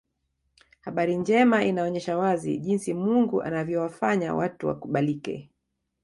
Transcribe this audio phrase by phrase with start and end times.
[0.81, 5.49] Habari njema inaonyesha wazi jinsi Mungu anavyowafanya watu wakubalike